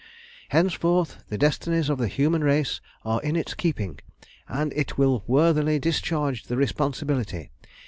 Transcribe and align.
"Henceforth 0.49 1.23
the 1.29 1.37
destinies 1.37 1.87
of 1.87 1.99
the 1.99 2.07
human 2.07 2.43
race 2.43 2.81
are 3.05 3.21
in 3.21 3.35
its 3.35 3.53
keeping, 3.53 3.99
and 4.47 4.73
it 4.73 4.97
will 4.97 5.23
worthily 5.27 5.77
discharge 5.77 6.45
the 6.45 6.57
responsibility. 6.57 7.51